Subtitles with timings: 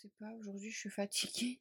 [0.00, 1.60] sais pas, aujourd'hui je suis fatiguée.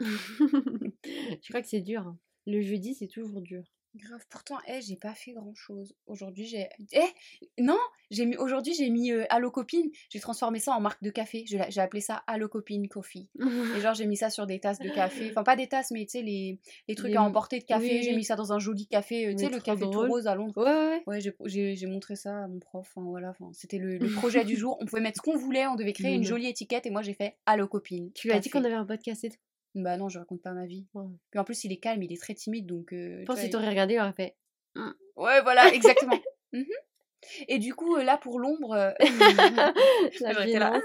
[0.00, 2.06] Je crois que c'est dur.
[2.06, 2.18] hein?
[2.46, 3.62] Le jeudi, c'est toujours dur.
[3.96, 5.94] Grave, pourtant, eh, j'ai pas fait grand chose.
[6.08, 6.66] Aujourd'hui, j'ai.
[6.92, 7.00] Eh,
[7.62, 7.78] non,
[8.10, 8.36] j'ai mis.
[8.36, 9.88] Aujourd'hui, j'ai mis euh, Allo Copine.
[10.10, 11.44] J'ai transformé ça en marque de café.
[11.46, 13.28] J'ai appelé ça Allo Copine Coffee.
[13.76, 15.30] Et genre, j'ai mis ça sur des tasses de café.
[15.30, 16.58] Enfin, pas des tasses, mais tu sais, les,
[16.88, 17.84] les trucs Les- à emporter de café.
[17.88, 18.16] oui, J'ai oui.
[18.16, 19.28] mis ça dans un joli café.
[19.28, 20.08] euh, Tu sais, le café drôle.
[20.08, 20.54] tout rose à Londres.
[20.56, 21.48] Ouais, ouais, ouais.
[21.76, 22.90] J'ai- montré ça à mon prof.
[22.96, 24.76] Enfin, voilà, enfin, c'était le, le projet du jour.
[24.80, 25.68] On pouvait mettre ce qu'on voulait.
[25.68, 26.84] On devait créer une jolie étiquette.
[26.86, 28.10] Et moi, j'ai fait Allo Copine.
[28.12, 29.38] Tu lui as dit qu'on avait un podcast et tout.
[29.74, 30.86] Bah non, je raconte pas ma vie.
[30.94, 31.04] Ouais.
[31.30, 32.66] Puis en plus, il est calme, il est très timide.
[32.66, 32.92] Donc.
[32.92, 34.36] euh, Je pense que il- t'aurais regardé, il aurait fait.
[35.16, 36.20] Ouais, voilà, exactement.
[36.52, 36.66] Mhm.
[37.48, 38.92] Et du coup, euh, là, pour l'ombre, euh,
[40.18, 40.80] j'aurais été là.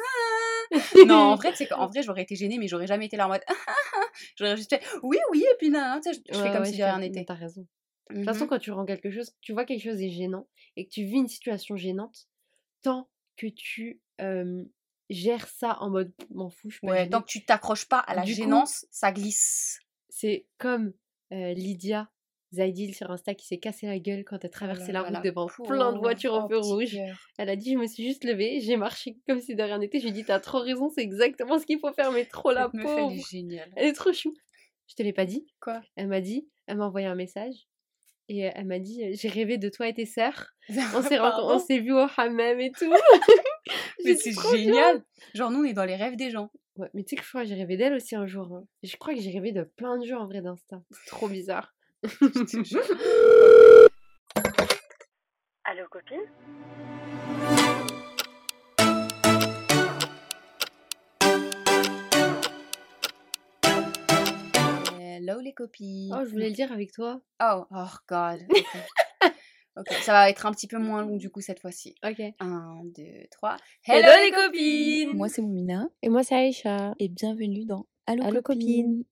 [1.05, 3.29] non, en vrai, c'est qu'en vrai, j'aurais été gênée, mais j'aurais jamais été là en
[3.29, 3.41] mode.
[4.35, 6.77] j'aurais juste fait oui, oui, et puis tu sais, je je fais comme ouais, si
[6.77, 7.25] de rien n'était.
[7.25, 7.65] T'as raison.
[8.09, 10.85] De toute façon, quand tu rends quelque chose, tu vois quelque chose est gênant et
[10.85, 12.27] que tu vis une situation gênante,
[12.81, 14.63] tant que tu euh,
[15.09, 18.31] gères ça en mode m'en fous, je Ouais, que tu t'accroches pas à la Du
[18.33, 19.79] coup- gênance, ça glisse.
[20.09, 20.93] C'est comme
[21.31, 22.09] euh, Lydia
[22.51, 25.93] Zaidil sur Insta qui s'est cassé la gueule quand elle traversait la route devant plein
[25.93, 26.97] de voitures en feu rouge.
[27.37, 29.99] Elle a dit Je me suis juste levée, j'ai marché comme si de rien n'était.
[29.99, 32.51] Je lui ai dit T'as trop raison, c'est exactement ce qu'il faut faire, mais trop
[32.51, 33.13] la elle pauvre.
[33.75, 34.33] Elle est trop chou.
[34.87, 35.45] Je te l'ai pas dit.
[35.61, 35.81] Quoi?
[35.95, 37.53] Elle m'a dit, elle m'a envoyé un message
[38.29, 40.47] et euh, elle m'a dit euh, j'ai rêvé de toi et tes sœurs.
[40.95, 42.91] On s'est rencontrés- on Pardon s'est vu au hammam et tout.
[44.05, 45.03] Mais c'est génial.
[45.33, 46.51] Genre, nous, on est dans les rêves des gens.
[46.77, 48.53] Ouais, mais tu sais que je crois que j'ai rêvé d'elle aussi un jour.
[48.55, 48.63] hein.
[48.83, 50.81] Je crois que j'ai rêvé de plein de gens en vrai d'Insta.
[50.91, 51.75] C'est trop bizarre.
[55.65, 56.21] Allô copine?
[64.99, 66.13] Hello les copines.
[66.15, 67.21] Oh, je voulais le dire avec toi.
[67.41, 68.39] Oh, oh god.
[69.79, 71.95] Ok, ça va être un petit peu moins long du coup cette fois-ci.
[72.03, 72.19] Ok.
[72.39, 73.55] 1, 2, 3.
[73.85, 76.93] Hello, Hello les copines Moi, c'est Moumina Et moi, c'est Aïcha.
[76.99, 79.05] et bienvenue dans Allo, Allo, copine.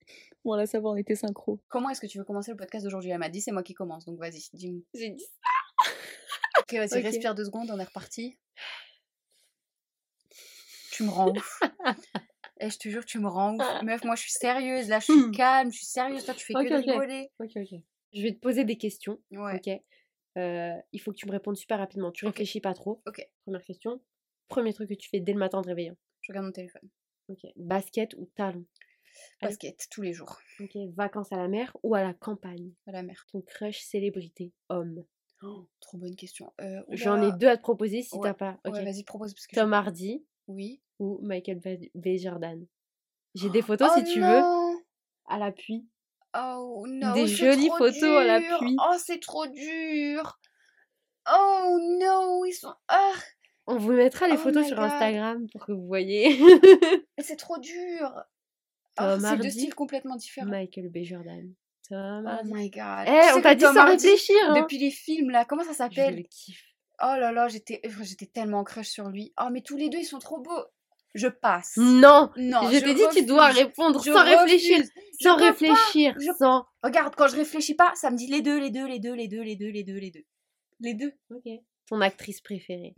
[0.44, 1.62] Bon, là, ça va, on était synchro.
[1.70, 3.12] Comment est-ce que tu veux commencer le podcast d'aujourd'hui?
[3.12, 4.82] Elle m'a dit c'est moi qui commence, donc vas-y, dis-moi.
[4.94, 5.26] J'ai dit
[6.60, 8.38] Ok, vas-y, respire deux secondes, on est reparti.
[10.92, 11.62] Tu me rends ouf.
[12.60, 13.84] Eh, je te jure, tu me rends ouf.
[13.84, 16.54] Meuf, moi je suis sérieuse, là je suis calme, je suis sérieuse, toi tu fais
[16.54, 17.30] que rigoler.
[17.40, 17.80] Ok, ok.
[18.14, 19.20] Je vais te poser des questions.
[19.30, 19.62] Ouais.
[19.64, 19.80] Ok?
[20.38, 22.12] Euh, il faut que tu me répondes super rapidement.
[22.12, 23.02] Tu réfléchis pas trop.
[23.08, 23.28] Ok.
[23.44, 24.02] Première question.
[24.48, 25.96] Premier truc que tu fais dès le matin en te réveillant.
[26.22, 26.88] Je regarde mon téléphone.
[27.30, 27.40] Ok.
[27.56, 28.66] Basket ou talon?
[29.42, 29.52] Allez.
[29.54, 30.38] Basket, tous les jours.
[30.60, 30.78] Ok.
[30.96, 32.72] Vacances à la mer ou à la campagne?
[32.86, 33.26] À la mer.
[33.32, 35.04] Ton crush célébrité homme?
[35.42, 36.52] Oh, trop bonne question.
[36.62, 38.60] Euh, J'en ai deux à te proposer si Ouais, t'as pas.
[38.66, 38.74] Ok.
[38.74, 40.82] Ouais, vas-y, propose parce que je- Tom Hardy Oui.
[41.00, 41.60] ou Michael
[41.96, 42.18] B.
[42.18, 42.66] Jordan?
[43.36, 44.80] J'ai des photos oh si tu veux non
[45.26, 45.88] à l'appui.
[46.36, 48.58] Oh non, Des jolies trop photos à la dur.
[48.60, 48.76] pluie.
[48.80, 50.40] Oh, c'est trop dur.
[51.32, 52.74] Oh non, ils sont.
[52.88, 53.14] Ah,
[53.66, 54.86] On vous mettra les Oh photos sur God.
[54.86, 56.40] Instagram pour que vous voyez.
[57.20, 58.24] c'est trop dur.
[59.00, 60.48] Oh, Tom c'est deux styles complètement différents.
[60.50, 61.00] Michael B.
[61.04, 61.54] Jordan.
[61.90, 62.54] Tom Oh Hardy.
[62.54, 63.06] my god.
[63.08, 64.36] Eh, sais on t'a dit Tom sans Hardy, réfléchir.
[64.50, 64.62] Hein.
[64.62, 66.16] Depuis les films là, comment ça Je s'appelle?
[66.18, 66.64] le kiffe.
[67.02, 69.34] Oh là là, j'étais j'étais tellement en crush sur lui.
[69.40, 70.66] Oh mais tous les deux ils sont trop beaux.
[71.16, 71.74] Je passe.
[71.78, 74.92] Non, Non, je t'ai dit tu dois répondre Je sans réfléchir, refuse.
[75.22, 76.66] Sans réfléchir, Je- sans.
[76.84, 79.28] Regarde, quand je réfléchis pas, ça me dit les deux, les deux, les deux, les
[79.28, 80.26] deux, les deux, les deux, les deux.
[80.80, 81.12] Les deux.
[81.32, 81.50] Ok.
[81.88, 82.94] Ton actrice préférée.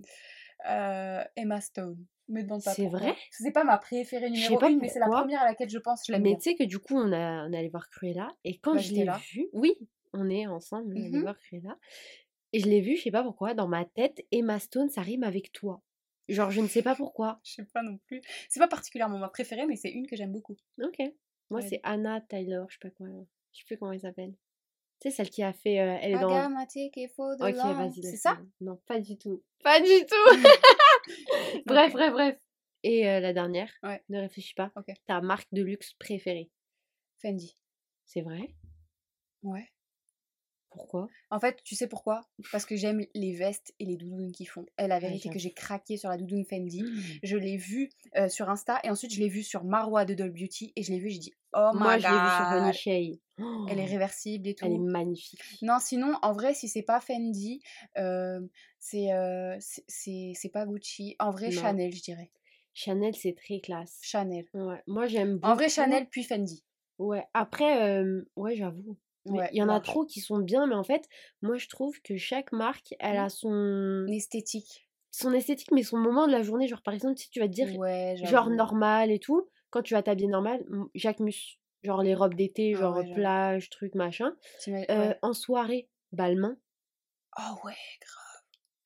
[0.68, 1.98] Euh, Emma Stone.
[2.28, 3.16] Me demande pas C'est vrai?
[3.32, 6.04] C'est pas ma préférée numéro une, mais c'est la première à laquelle je pense.
[6.06, 8.28] Je l'aime Mais tu sais que du coup on a on est allé voir Cruella
[8.44, 9.74] et quand Bah, je l'ai vue, oui,
[10.14, 11.22] on est ensemble, on est allé Mhm.
[11.22, 11.76] voir Cruella
[12.54, 15.24] et je l'ai vue, je sais pas pourquoi, dans ma tête, Emma Stone ça rime
[15.24, 15.82] avec toi.
[16.30, 17.40] Genre je ne sais pas pourquoi.
[17.44, 18.22] Je sais pas non plus.
[18.50, 20.56] C'est pas particulièrement ma préférée, mais c'est une que j'aime beaucoup.
[20.82, 21.00] Ok.
[21.50, 21.68] Moi Ouais.
[21.68, 23.06] c'est Anna Taylor, je sais pas.
[23.52, 24.34] Je sais plus comment elle s'appelle.
[25.02, 26.30] Tu sais celle qui a fait, euh, elle est dans.
[27.50, 28.04] Ok, vas-y.
[28.04, 28.38] C'est ça?
[28.62, 29.44] Non, pas du tout.
[29.64, 30.42] Pas du tout.
[31.66, 32.38] bref, bref, bref.
[32.84, 34.04] Et euh, la dernière, Ouais.
[34.10, 34.72] ne réfléchis pas.
[34.76, 34.94] Ok.
[35.08, 36.50] Ta marque de luxe préférée.
[37.22, 37.58] Fendi.
[38.06, 38.56] C'est vrai?
[39.44, 39.68] Ouais.
[40.80, 41.08] Pourquoi?
[41.30, 42.22] En fait, tu sais pourquoi?
[42.52, 44.66] Parce que j'aime les vestes et les doudounes qu'ils font.
[44.80, 46.84] Et la vérité que j'ai craqué sur la doudoune Fendi.
[46.84, 47.00] Mmh.
[47.22, 50.32] Je l'ai vue euh, sur Insta et ensuite je l'ai vue sur Marwa de Doll
[50.32, 52.14] Beauty et je l'ai vue, j'ai dit oh my Moi, je god.
[52.14, 53.20] l'ai vue sur Honey Shay.
[53.70, 54.66] Elle est Oh, réversible et tout.
[54.66, 55.42] Elle est magnifique.
[55.62, 57.62] Non, sinon, en vrai, si c'est pas Fendi,
[57.98, 58.40] euh,
[58.80, 61.16] c'est euh, c'est- pas Gucci.
[61.20, 61.62] En vrai, Non.
[61.62, 62.32] Chanel, je dirais.
[62.74, 64.00] Chanel, c'est très classe.
[64.02, 64.46] Chanel.
[64.54, 64.82] Ouais.
[64.88, 65.48] Moi, j'aime beaucoup.
[65.52, 66.64] En vrai, Chanel puis Fendi.
[66.98, 67.26] Ouais.
[67.34, 68.98] Après, euh, ouais, j'avoue.
[69.38, 71.08] Ouais, Il y en a trop qui sont bien, mais en fait,
[71.42, 73.24] moi, je trouve que chaque marque, elle Mhm.
[73.26, 74.88] a son, esthétique.
[75.12, 76.68] son esthétique, mais son moment de la journée.
[76.68, 79.94] Genre, par exemple, si tu vas te dire, Ouais, genre normal et tout, quand tu
[79.94, 80.64] vas t'habiller normal,
[80.96, 84.36] Jacques Mus, genre les robes d'été, Ah genre ouais, plage, truc, machin.
[84.68, 85.14] Euh.
[85.22, 86.58] En soirée, Balmain,
[87.38, 88.44] Oh ouais, grave.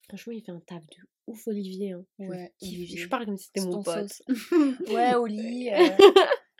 [0.07, 0.97] franchement, il fait un taf de
[1.27, 1.91] ouf Olivier.
[1.93, 2.05] hein.
[2.19, 2.25] Je.
[2.61, 3.07] Olivier.
[3.07, 4.21] Parle comme si c'était mon pote.
[4.89, 5.69] Ouais, Oli.
[5.73, 5.97] euh,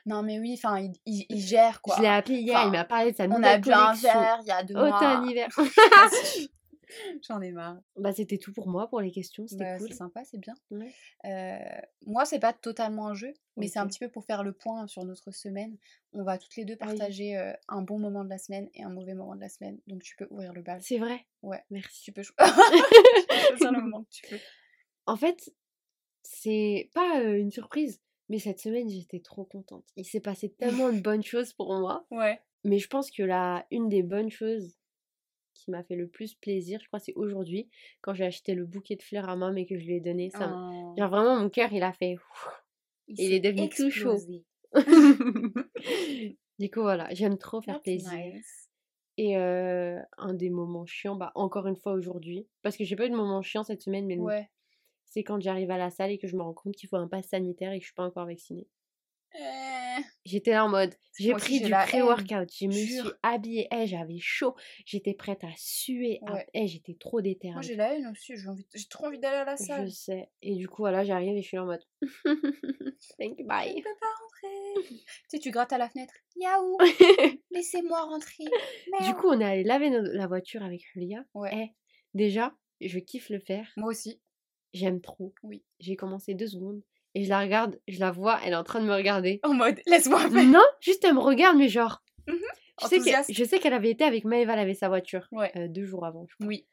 [0.06, 1.96] Non, mais oui, enfin, il, il- il gère quoi.
[1.98, 3.94] Je l'ai appelé hier, Enfin, il m'a parlé de sa On nouvelle a bu un
[3.94, 4.98] verre il y a deux mois.
[4.98, 5.48] Automne-hiver.
[7.28, 7.80] J'en ai marre.
[7.96, 9.48] bah, c'était tout pour moi pour les questions.
[9.48, 9.88] C'était Bah, cool.
[9.88, 10.54] C'est sympa, c'est bien.
[10.70, 10.92] Ouais.
[11.26, 11.58] Euh,
[12.06, 14.86] moi, c'est pas totalement un jeu, mais c'est un petit peu pour faire le point
[14.86, 15.76] sur notre semaine.
[16.12, 16.98] On va toutes les deux Ah oui.
[16.98, 19.80] partager euh, un bon moment de la semaine et un mauvais moment de la semaine.
[19.88, 20.82] Donc, tu peux ouvrir le bal.
[20.84, 21.64] C'est vrai Ouais.
[21.72, 22.04] Merci.
[22.04, 24.42] Tu peux cho- tu peux choisir le moment que tu veux.
[25.08, 25.52] En fait,
[26.22, 28.02] c'est pas euh, une surprise,
[28.34, 29.86] mais cette semaine, j'étais trop contente.
[29.96, 32.04] Il s'est passé tellement de bonnes choses pour moi.
[32.12, 32.42] Ouais.
[32.64, 34.76] Mais je pense que la une des bonnes choses
[35.54, 37.70] qui m'a fait le plus plaisir, je crois, c'est aujourd'hui,
[38.02, 40.32] quand j'ai acheté le bouquet de fleurs à maman et que je lui ai donné.
[40.32, 42.16] Ça, Un- Genre vraiment, mon cœur, il a fait...
[43.08, 44.18] il est devenu tout chaud.
[46.60, 48.12] du coup, voilà, j'aime trop faire That's plaisir.
[48.12, 48.70] nice.
[49.18, 53.06] Et euh, un des moments chiants, bah encore une fois aujourd'hui, parce que j'ai pas
[53.06, 54.50] eu de moment chiant cette semaine, mais Ouais.
[55.14, 57.08] C'est quand j'arrive à la salle et que je me rends compte qu'il faut un
[57.08, 58.68] pass sanitaire et que je suis pas encore vaccinée.
[59.36, 64.18] Euh, J'étais là en mode, j'ai pris du pré-workout, je me suis habillée, eh, j'avais
[64.20, 64.56] chaud,
[64.86, 66.48] j'étais prête à suer, à- Ouais.
[66.54, 67.54] eh, j'étais trop déterminée.
[67.56, 68.36] Moi, j'ai la haine aussi.
[68.38, 68.66] J'ai envie...
[68.90, 69.92] trop envie d'aller à la Je salle.
[69.92, 70.30] sais.
[70.42, 71.84] Et du coup, voilà, j'arrive et je suis là en mode,
[73.20, 73.76] thank you, Je bye.
[73.76, 74.88] ne peux pas rentrer.
[74.88, 76.14] tu sais, tu grattes à la fenêtre.
[76.36, 76.78] Yaou,
[77.52, 78.46] laissez-moi rentrer.
[78.46, 79.14] du Miaou.
[79.16, 81.24] coup, on est allé laver la voiture avec Julia.
[81.34, 81.52] Ouais.
[81.54, 81.68] Eh,
[82.14, 83.68] déjà, je kiffe le faire.
[83.78, 84.22] Moi aussi.
[84.74, 85.34] J'aime trop.
[85.44, 85.64] Oui.
[85.80, 86.82] J'ai commencé deux secondes
[87.16, 89.40] et je la regarde, je la vois, elle est en train de me regarder.
[89.44, 90.44] En mode, laisse-moi faire.
[90.44, 92.04] non, juste elle me regarde, mais genre.
[92.28, 92.38] Mhm.
[92.82, 95.52] Je sais, je qu'elle avait été avec Maëva laver sa voiture Ouais.
[95.56, 96.48] euh, deux jours avant, je crois.
[96.48, 96.66] Oui.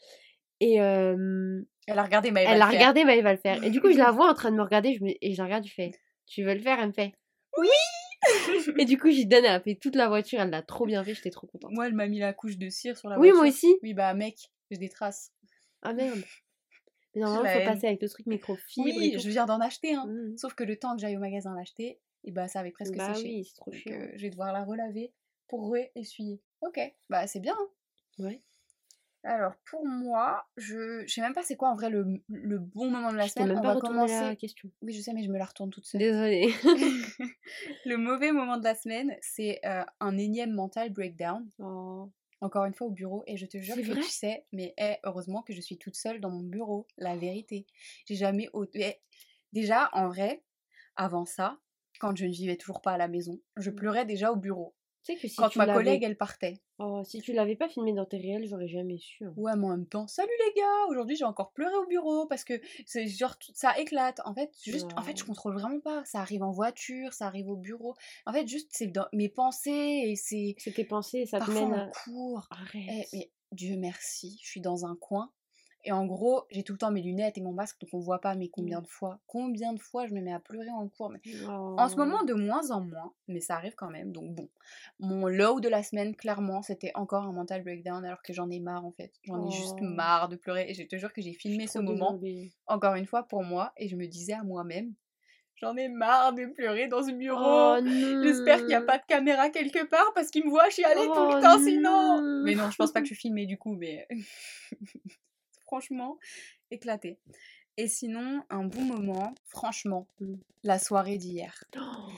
[0.61, 3.62] Et euh, Elle a regardé Maëva elle le a regardé Maëva le faire.
[3.62, 5.38] Et du coup, je la vois en train de me regarder je me- et je
[5.38, 5.91] la regarde, je fais
[6.26, 6.79] Tu veux le faire?
[6.81, 7.12] Elle me fait
[7.58, 7.69] Oui
[8.79, 11.05] Et du coup, j'y donne, elle a fait toute la voiture, elle l'a trop bien
[11.05, 11.73] fait, j'étais trop contente.
[11.73, 13.43] Moi, elle m'a mis la couche de cire sur la Oui, voiture.
[13.43, 13.76] moi aussi.
[13.82, 14.37] Oui, bah, mec,
[14.70, 15.32] j'ai des traces.
[15.82, 16.20] Ah merde.
[17.15, 17.75] Mais normalement, il faut haine.
[17.75, 20.07] passer avec le truc microfibre Oui, je viens d'en acheter un.
[20.07, 20.37] Mhm.
[20.39, 23.15] Sauf que le temps que j'aille au magasin l'acheter, et bah, ça avait presque Bah
[23.15, 23.29] séché.
[23.29, 23.93] oui, c'est trop chiant.
[23.95, 25.12] euh, je vais devoir la relaver
[25.49, 26.41] pour re-essuyer.
[26.61, 26.79] Ok,
[27.09, 27.57] bah, c'est bien.
[27.59, 28.25] hein.
[28.25, 28.41] Ouais.
[29.23, 32.91] Alors, pour moi, je je sais même pas c'est quoi en vrai le, le bon
[32.91, 33.49] moment de la Je semaine.
[33.49, 34.15] même On pas va retourné commencer.
[34.25, 34.71] la question.
[34.81, 35.99] Oui, je sais, mais je me la retourne toute seule.
[35.99, 36.49] Désolée.
[37.85, 41.47] le mauvais moment de la semaine, c'est euh, un énième mental breakdown.
[41.59, 42.11] Oh.
[42.40, 45.42] Encore une fois au bureau, et je te jure que tu sais, mais eh, heureusement
[45.42, 47.66] que je suis toute seule dans mon bureau, la vérité.
[48.06, 48.48] J'ai jamais.
[48.75, 48.96] eh,
[49.52, 50.44] Déjà, en vrai,
[50.96, 51.60] avant ça,
[52.00, 53.70] quand je ne vivais toujours pas à la maison, je Mm.
[53.70, 54.75] pleurais déjà au bureau.
[55.02, 56.61] Tu sais que si quand tu ma collègue, elle partait.
[56.79, 59.25] Oh, si tu l'avais pas filmé dans tes réels, j'aurais jamais su.
[59.25, 59.32] hein.
[59.37, 62.44] Ouais, mais en même temps, salut les gars, aujourd'hui j'ai encore pleuré au bureau parce
[62.44, 64.20] que c'est genre ça éclate.
[64.25, 66.05] En fait, juste, en fait, je contrôle vraiment pas.
[66.05, 67.94] Ça arrive en voiture, ça arrive au bureau.
[68.26, 69.70] En fait, juste c'est dans mes pensées
[70.06, 71.91] et c'est C'est tes pensées, ça te parfois mène en à...
[72.05, 72.47] cours.
[72.50, 73.08] Arrête.
[73.12, 75.32] Eh, mais Dieu merci, je suis dans un coin.
[75.85, 78.21] Et en gros, j'ai tout le temps mes lunettes et mon masque, donc on voit
[78.21, 78.35] pas.
[78.35, 78.50] Mais Mmh.
[78.53, 81.11] combien de fois, combien de fois je me mets à pleurer en cours.
[81.11, 81.75] Mais Oh.
[81.79, 84.12] en ce moment, de moins en moins, mais ça arrive quand même.
[84.12, 84.49] Donc bon,
[84.99, 88.61] mon low de la semaine, clairement, c'était encore un mental breakdown, alors que j'en ai
[88.61, 89.12] marre en fait.
[89.25, 89.85] J'en ai juste Oh.
[89.85, 90.67] marre de pleurer.
[90.69, 92.53] Et je te jure que j'ai filmé ce moment, désolée.
[92.67, 93.73] encore une fois, pour moi.
[93.79, 94.93] Et je me disais à moi-même,
[95.56, 97.38] j'en ai marre de pleurer dans ce bureau.
[97.41, 98.23] Oh.
[98.23, 101.12] J'espère qu'il n'y a pas de caméra quelque part parce qu'il me voit chialer tout
[101.17, 102.21] Oh le temps sinon.
[102.23, 102.43] non.
[102.44, 104.06] Mais non, je pense pas que je suis filmée du coup, mais
[105.70, 106.19] franchement,
[106.72, 107.17] éclaté.
[107.76, 110.08] Et sinon, un bon moment, franchement,
[110.64, 111.62] la soirée d'hier.
[111.76, 112.08] Oh,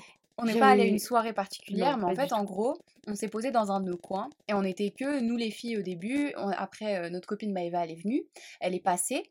[0.43, 3.29] On n'est pas allé une soirée particulière, Non, mais en fait, en gros, on s'est
[3.29, 6.32] posé dans un de nos coins et on n'était que nous les filles au début.
[6.37, 8.25] On- après, euh, notre copine Maëva, elle est venue,
[8.61, 9.22] elle est passée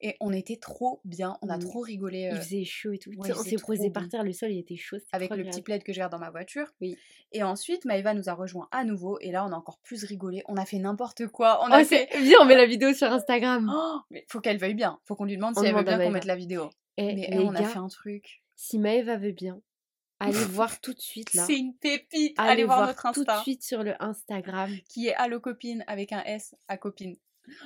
[0.00, 1.36] et on était trop bien.
[1.42, 1.60] On a Mm.
[1.60, 3.10] trop rigolé Il euh, faisait chaud et tout.
[3.10, 4.98] Ouais, on s'est posé par terre, le sol il était chaud.
[5.12, 6.66] avec le petit plaid que garde dans ma voiture.
[6.80, 6.96] Oui.
[7.32, 10.42] Et ensuite, Maëva nous a rejoint à nouveau et là, on a encore plus rigolé.
[10.48, 11.60] On a fait n'importe quoi.
[11.64, 12.18] On Oh, a c'est- fait.
[12.20, 13.70] Viens, on met la vidéo sur Instagram.
[13.74, 14.98] Oh, mais faut qu'elle veuille bien.
[15.06, 16.70] Faut qu'on lui demande On si elle veut bien qu'on mette la vidéo.
[16.98, 18.42] Mais eh, les on a gars, fait un truc.
[18.56, 19.60] si Maëva veut bien,
[20.20, 21.44] allez voir tout de suite là.
[21.46, 22.34] C'est une pépite.
[22.38, 24.70] Allez, Allez, voir, notre tout de Insta suite sur le Instagram.
[24.88, 27.16] qui est Allo Copine avec un S à copine.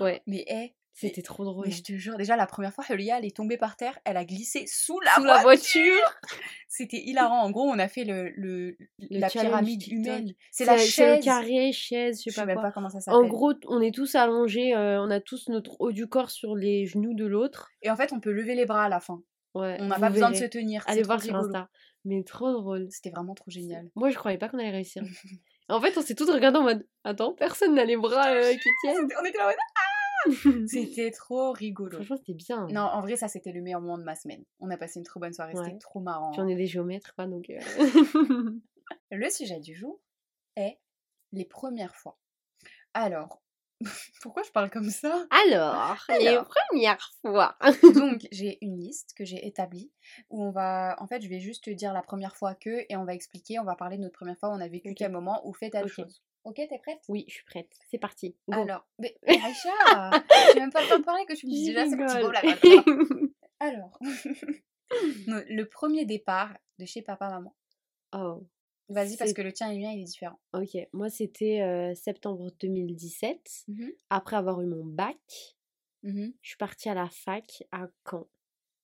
[0.01, 1.67] Ouais, Mais eh, c'était trop drôle.
[1.67, 4.17] mais je te jure, déjà la première fois, Julia, elle est tombée par terre, elle
[4.17, 5.35] a glissé sous la Sous voiture.
[5.37, 6.15] la voiture.
[6.69, 7.41] C'était hilarant.
[7.43, 8.77] En gros, on a fait le, le,
[9.11, 10.33] la pyramide humaine.
[10.53, 11.19] C'est la chaise.
[11.19, 12.65] le carré, chaise, je Je sais sais pas même quoi.
[12.65, 13.21] pas comment ça s'appelle.
[13.25, 16.55] En gros, on est tous allongés, euh, on a tous notre haut du corps sur
[16.55, 17.71] les genoux de l'autre.
[17.83, 19.21] Et en fait, on peut lever les bras à la fin.
[19.55, 20.83] Ouais, On n'a pas besoin de se tenir.
[20.87, 21.35] Allez voir sur.
[21.37, 21.69] Insta.
[22.05, 22.89] Mais trop drôle.
[22.91, 23.91] C'était vraiment trop génial.
[23.95, 25.03] Moi, je croyais pas qu'on allait réussir.
[25.69, 28.69] en fait, on s'est tous regardés en mode Attends, personne n'a les bras euh, qui
[28.83, 29.09] tiennent.
[29.21, 29.81] On était là en mode, Ah
[30.69, 31.97] C'était trop rigolo.
[31.99, 32.67] Franchement, c'était bien.
[32.69, 34.43] Non, en vrai, ça, c'était le meilleur moment de ma semaine.
[34.61, 35.53] On a passé une trop bonne soirée.
[35.55, 35.65] Ouais.
[35.65, 36.31] C'était trop marrant.
[36.33, 37.51] Puis on est des géomètres, quoi, donc.
[37.51, 38.51] euh,
[39.11, 40.01] Le sujet du jour
[40.57, 40.79] est
[41.33, 42.19] les premières fois.
[42.95, 43.43] Alors,
[44.23, 45.27] Pourquoi je parle comme ça?
[45.31, 46.39] Alors, les
[46.71, 47.57] premières fois.
[47.95, 49.91] Donc, j'ai une liste que j'ai établie
[50.31, 50.97] où on va.
[51.01, 53.59] En fait, je vais juste te dire la première fois que et on va expliquer,
[53.59, 54.97] on va parler de notre première fois où on a vécu Ok.
[54.97, 55.91] quel moment ou fait telle Ok.
[55.91, 56.23] chose.
[56.45, 57.01] Ok, t'es prête?
[57.09, 57.71] Oui, je suis prête.
[57.91, 58.37] C'est parti.
[58.49, 58.61] Go.
[58.63, 60.11] Alors, mais Aïcha,
[60.53, 62.29] j'ai même pas le temps de parler que tu me dises déjà, c'est parti, go,
[62.29, 62.33] rigole.
[62.33, 62.85] blablabla.
[63.61, 63.99] Alors,
[65.27, 67.55] le premier départ de chez papa-maman.
[68.15, 68.47] oh,
[68.89, 70.39] Vas-y, parce que le tien et le mien, il est différent.
[70.53, 70.77] ok.
[70.93, 73.67] Moi, c'était euh, septembre 2017.
[74.11, 75.19] Après avoir eu mon bac,
[76.03, 76.35] Mhm.
[76.43, 78.29] je suis partie à la fac à Caen.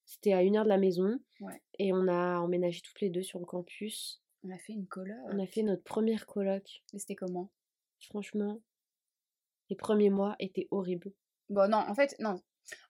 [0.06, 1.18] C'était à une heure de la maison.
[1.40, 1.60] Ouais.
[1.78, 4.22] Et on a emménagé toutes les deux sur le campus.
[4.42, 5.16] On a fait une coloc.
[5.26, 6.82] On a fait notre première coloc.
[6.94, 7.50] Et C'était comment?
[8.00, 8.60] Franchement,
[9.68, 11.12] les premiers mois étaient horribles.
[11.50, 12.40] Bon, non, en fait, non.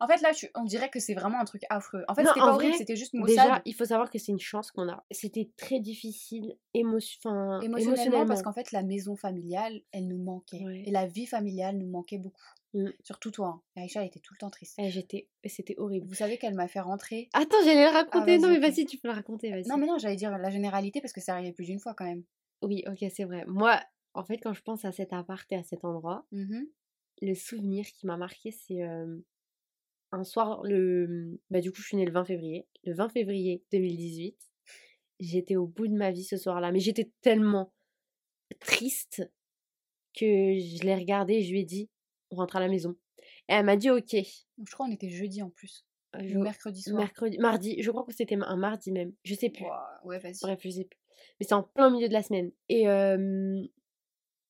[0.01, 2.05] En fait, là, je- on dirait que c'est vraiment un truc affreux.
[2.09, 3.63] En fait, c'était pas horrible, c'était juste Déjà, maussade.
[3.65, 5.05] il faut savoir que c'est une chance qu'on a.
[5.11, 8.27] C'était très difficile émo- enfin, Émotionnellement, émotionnellement.
[8.27, 10.65] parce qu'en fait, la maison familiale, elle nous manquait.
[10.65, 10.83] Ouais.
[10.87, 12.41] Et la vie familiale nous manquait beaucoup.
[12.75, 12.91] Mm.
[13.03, 13.61] Surtout toi.
[13.77, 13.83] hein.
[13.83, 14.75] Aïcha, elle était tout le temps triste.
[14.79, 16.07] Eh, j'étais, c'était horrible.
[16.07, 17.29] Vous savez qu'elle m'a fait rentrer.
[17.33, 18.39] Attends, j'allais le raconter.
[18.39, 19.51] non, mais vas-y, tu peux le raconter.
[19.67, 22.05] Non, mais non, j'allais dire la généralité parce que c'est arrivé plus d'une fois quand
[22.05, 22.23] même.
[22.63, 23.45] Oui, ok, c'est vrai.
[23.49, 23.81] Moi,
[24.15, 26.67] en fait, quand je pense à cet appart et à cet endroit, Mhm.
[27.23, 29.17] le souvenir qui m'a marqué, c'est euh,
[30.12, 31.38] un soir, le...
[31.50, 32.67] Bah, du coup, je suis née le 20 février.
[32.85, 34.37] Le 20 février 2018,
[35.21, 36.73] j'étais au bout de ma vie ce soir-là.
[36.73, 37.73] Mais j'étais tellement
[38.59, 39.23] triste
[40.19, 41.88] que je l'ai regardée et je lui ai dit,
[42.31, 42.97] on rentre à la maison.
[43.49, 44.11] Et elle m'a dit, ok.
[44.12, 45.85] Je crois qu'on était jeudi en plus.
[46.19, 46.97] Je- mercredi soir.
[46.99, 49.12] Mercredi, mardi, je crois que c'était un mardi même.
[49.25, 49.64] Je sais plus.
[50.05, 50.38] Ouais, vas-y.
[50.43, 50.99] Bref, je sais plus.
[51.38, 52.50] Mais c'est en plein milieu de la semaine.
[52.69, 53.62] Et, euh,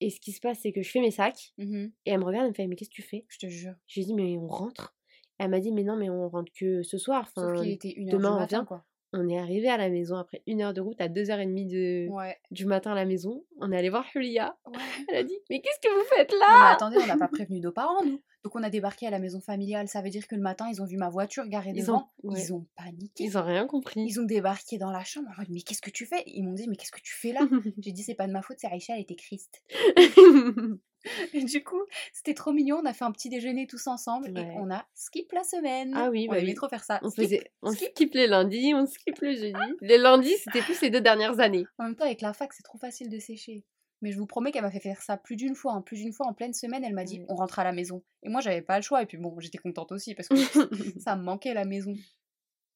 [0.00, 1.52] et ce qui se passe, c'est que je fais mes sacs.
[1.58, 1.92] Mhm.
[2.06, 3.26] Et elle me regarde, elle me fait Mais qu'est-ce que tu fais?
[3.28, 3.74] Je te jure.
[3.86, 4.96] Je lui ai dit Mais on rentre.
[5.42, 7.26] Elle m'a dit Mais non, mais on rentre que ce soir.
[7.34, 8.64] Sauf Enfin, qu'il était une heure demain, du on matin, vient.
[8.66, 8.84] quoi.
[9.14, 12.08] on est arrivé à la maison après une heure de route à 2h30 de...
[12.10, 12.36] Ouais.
[12.50, 13.42] du matin à la maison.
[13.58, 14.56] On est allé voir Julia.
[14.66, 14.78] Ouais.
[15.08, 17.58] Elle a dit Mais qu'est-ce que vous faites mais là attendez, on n'a pas prévenu
[17.60, 18.20] nos parents, nous.
[18.44, 19.86] Donc on a débarqué à la maison familiale.
[19.88, 22.10] Ça veut dire que le matin, ils ont vu ma voiture garée Ils devant.
[22.22, 22.40] ont- ouais.
[22.40, 23.24] Ils ont paniqué.
[23.24, 24.00] Ils ont rien compris.
[24.02, 25.28] Ils ont débarqué dans la chambre.
[25.50, 26.22] Mais qu'est-ce que tu fais?
[26.26, 27.40] Ils m'ont dit Mais qu'est-ce que tu fais là?
[27.82, 29.62] J'ai dit C'est pas de ma faute, c'est Aïcha, elle était Christ.
[31.34, 32.80] Et du coup, c'était trop mignon.
[32.82, 34.42] On a fait un petit déjeuner tous ensemble Ouais.
[34.42, 35.92] et on a skip la semaine.
[35.96, 36.54] Ah oui, on bah aimait oui.
[36.54, 37.00] trop faire ça.
[37.02, 37.88] on Skip, faisait, on skip.
[37.90, 39.52] skip les lundis, on skip le jeudi.
[39.80, 41.64] Les lundis, c'était plus les deux dernières années.
[41.78, 43.64] En même temps, avec la fac, c'est trop facile de sécher.
[44.02, 45.74] Mais je vous promets qu'elle m'a fait faire ça plus d'une fois.
[45.74, 45.82] hein.
[45.82, 48.02] Plus d'une fois, en pleine semaine, elle m'a dit on rentre à la maison.
[48.22, 49.02] Et moi, j'avais pas le choix.
[49.02, 50.36] Et puis bon, j'étais contente aussi parce que
[51.00, 51.94] ça me manquait la maison.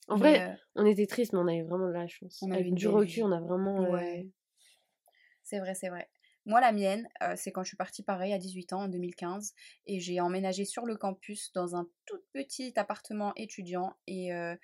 [0.08, 2.38] En Mais, vrai, euh, on était tristes, mais on avait vraiment de la chance.
[2.42, 3.84] On avait du recul, on a vraiment.
[3.84, 4.28] euh, Ouais.
[5.42, 6.08] c'est vrai, c'est vrai.
[6.46, 9.54] Moi, la mienne, euh, c'est quand je suis partie pareil à 18 ans, en 2015.
[9.86, 13.94] Et j'ai emménagé sur le campus dans un tout petit appartement étudiant.
[14.06, 14.54] Et euh,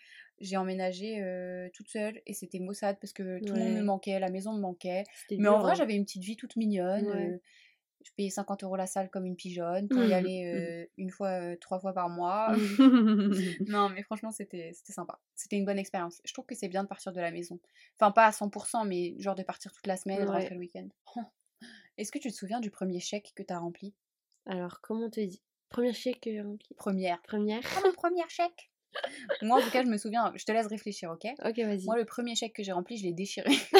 [0.41, 2.21] j'ai emménagé euh, toute seule.
[2.27, 5.05] Et c'était maussade parce que tout le monde me manquait, la maison me manquait.
[5.31, 5.75] Mais en vrai, hein.
[5.75, 7.07] j'avais une petite vie toute mignonne.
[7.07, 7.41] Ouais.
[8.05, 11.57] je payais 50 euros la salle comme une pigeonne pour y Mhm, aller une fois,
[11.57, 12.55] trois fois par mois.
[12.57, 13.31] Mmh.
[13.69, 15.19] non, mais franchement, c'était c'était sympa.
[15.35, 16.21] C'était une bonne expérience.
[16.27, 17.59] Je trouve que c'est bien de partir de la maison.
[17.99, 20.61] Enfin, pas à 100%, mais genre de partir toute la semaine et de rentrer le
[20.61, 20.89] week-end.
[22.01, 23.93] Est-ce que tu te souviens du premier chèque que tu as rempli?
[24.47, 25.43] Alors, comment on te dit?
[25.69, 26.75] Premier chèque que j'ai rempli?
[26.75, 27.21] Première.
[27.23, 27.61] Première.
[27.77, 28.73] Ah, mon premier chèque
[29.43, 30.33] Moi, en tout cas, je me souviens.
[30.35, 31.27] Je te laisse réfléchir, ok?
[31.45, 31.85] Ok, vas-y.
[31.85, 33.51] Moi, le premier chèque que j'ai rempli, je l'ai déchiré.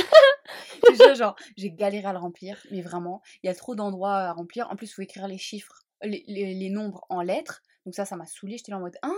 [0.91, 4.33] Déjà, genre, j'ai galéré à le remplir, mais vraiment, il y a trop d'endroits à
[4.33, 4.69] remplir.
[4.71, 7.63] En plus, il faut écrire les chiffres, les, les- les nombres en lettres.
[7.87, 8.59] Donc ça, ça m'a saoulée.
[8.59, 9.17] J'étais là en mode, hein?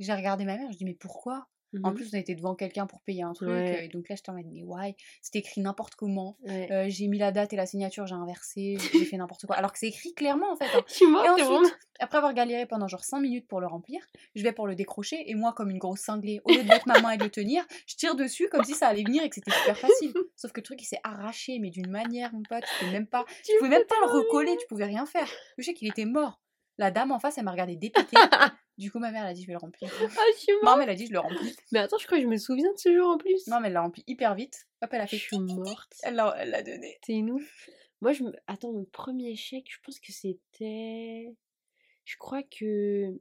[0.00, 1.46] J'ai regardé ma mère, je dis, mais pourquoi?
[1.82, 1.94] En Mhm.
[1.94, 3.48] plus, on était devant quelqu'un pour payer un truc.
[3.48, 3.78] Ouais.
[3.78, 4.94] euh, Et donc là, j'étais en mode, mais why?
[5.22, 6.36] C'était écrit n'importe comment.
[6.44, 6.70] Ouais.
[6.70, 9.56] Euh, j'ai mis la date et la signature, j'ai inversé, j'ai fait n'importe quoi.
[9.56, 10.66] Alors que c'est écrit clairement, en fait.
[10.74, 10.82] hein.
[10.86, 11.68] Suis morte, Et ensuite, vraiment-
[12.00, 14.00] après avoir galéré pendant genre 5 minutes pour le remplir,
[14.34, 16.86] je vais pour le décrocher et moi, comme une grosse cinglée, au lieu de mettre
[16.88, 19.28] ma main et de le tenir, je tire dessus comme si ça allait venir et
[19.28, 20.12] que c'était super facile.
[20.36, 23.24] Sauf que le truc, il s'est arraché, mais d'une manière, mon pote, tu même pas,
[23.44, 25.28] tu Tu pouvais me même pas le recoller, tu pouvais rien faire.
[25.58, 26.40] Je sais qu'il était mort.
[26.78, 28.16] La dame en face, elle m'a regardé dépitée.
[28.76, 29.88] Du coup, ma mère, elle a dit, je vais le remplir.
[30.02, 30.64] Ah, je suis morte.
[30.64, 31.56] Non, mais elle a dit, je le remplis.
[31.72, 33.46] Mais attends, je crois que je me souviens de ce jour en plus.
[33.46, 34.66] Non, mais elle l'a rempli hyper vite.
[34.82, 35.16] Hop, elle a je fait.
[35.18, 35.92] suis morte.
[36.02, 36.98] Elle l'a elle l'a donné.
[37.06, 37.68] T'es une ouf.
[38.00, 38.32] Moi, je me...
[38.48, 41.32] Attends, mon premier chèque, je pense que c'était...
[42.04, 43.12] Je crois que...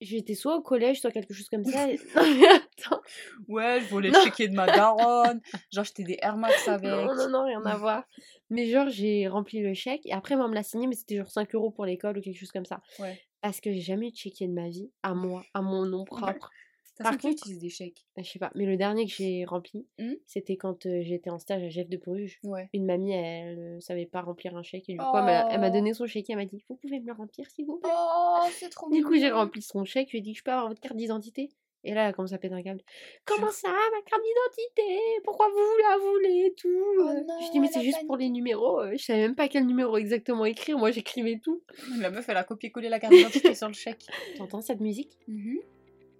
[0.00, 1.86] J'étais soit au collège, soit quelque chose comme ça.
[1.86, 3.00] non, mais attends.
[3.48, 4.22] Ouais, je voulais Non.
[4.22, 5.40] chéquier de ma daronne.
[5.72, 6.88] Genre, j'étais des Air Max avec.
[6.88, 8.04] Non, non, non, rien à voir.
[8.48, 11.28] Mais genre, j'ai rempli le chèque et après, on me l'a signé, mais c'était genre
[11.30, 12.80] 5 euros pour l'école ou quelque chose comme ça.
[13.00, 13.20] Ouais.
[13.40, 16.50] Parce que j'ai jamais eu de ma vie, à moi, à mon nom propre.
[16.98, 20.14] Par contre- utilise des chèques Je sais pas, mais le dernier que j'ai rempli, Hmm
[20.26, 22.40] c'était quand euh, j'étais en stage à Jeff de Bruges.
[22.42, 22.68] Ouais.
[22.72, 25.60] Une mamie, elle euh, savait pas remplir un chèque et du coup, elle m'a- elle
[25.60, 25.72] m'a Oh.
[25.72, 27.90] donné son chèque et elle m'a dit Vous pouvez me le remplir s'il vous plaît
[27.94, 30.50] Oh, c'est trop Du coup, j'ai rempli son chèque, je lui ai dit Je peux
[30.50, 31.50] avoir votre carte d'identité
[31.84, 32.80] Et là, elle commence à péter un câble.
[33.24, 35.00] Comment ça, ma carte d'identité?
[35.24, 36.68] Pourquoi vous la voulez et tout
[36.98, 37.20] Oh euh?
[37.40, 38.80] Je dis, non, mais c'est juste pour les numéros.
[38.80, 40.76] euh, Je savais même pas quel numéro exactement écrire.
[40.76, 41.62] Moi, j'écrivais tout.
[42.00, 44.04] La meuf, elle a copié-collé la carte d'identité sur le chèque.
[44.36, 45.16] T'entends cette musique?
[45.28, 45.58] Mhm.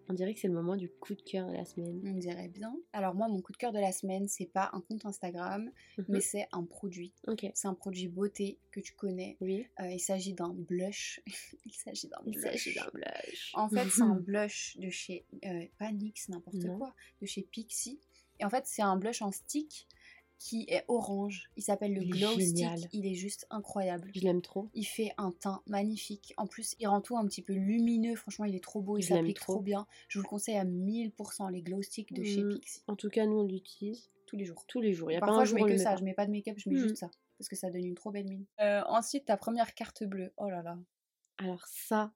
[0.08, 2.00] On dirait que c'est le moment du coup de cœur de la semaine.
[2.04, 2.74] On dirait bien.
[2.92, 6.04] Alors moi, mon coup de cœur de la semaine, c'est pas un compte Instagram, Mhm.
[6.08, 7.12] mais c'est un produit.
[7.54, 9.36] C'est un produit beauté que tu connais.
[9.40, 9.66] Oui.
[9.80, 11.20] Euh, il s'agit d'un blush.
[11.66, 12.42] il s'agit d'un Il blush.
[12.44, 13.52] s'agit d'un blush.
[13.54, 18.00] En fait, c'est un blush de chez euh, pas NYX, n'importe quoi, de chez Pixie.
[18.40, 19.88] Et en fait, c'est un blush en stick
[20.38, 21.50] qui est orange.
[21.56, 22.32] Il s'appelle le Il Glow.
[22.38, 22.66] Stick.
[22.92, 24.10] Il est juste incroyable.
[24.14, 24.68] Je l'aime trop.
[24.74, 26.32] Il fait un teint magnifique.
[26.36, 28.14] En plus, il rend tout un petit peu lumineux.
[28.14, 28.98] Franchement, il est trop beau.
[28.98, 29.62] Il s'applique trop trop.
[29.62, 29.86] bien.
[30.08, 32.54] Je vous le conseille à 1000%, les Glow Sticks de chez Mm.
[32.54, 32.82] Pixie.
[32.86, 34.64] En tout cas, nous, on l'utilise Tous les jours.
[34.68, 35.10] tous les jours.
[35.10, 35.90] Il y a pas Parfois, un je jour mets que ça.
[35.90, 35.96] pas.
[35.96, 36.82] Je mets pas de make-up, je mets Mm.
[36.82, 37.10] juste ça.
[37.38, 38.44] Parce que ça donne une trop belle mine.
[38.60, 40.32] Euh, ensuite, ta première carte bleue.
[40.36, 40.78] Oh là là.
[41.38, 42.12] Alors ça,